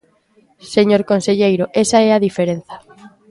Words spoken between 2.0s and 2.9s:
é a diferenza.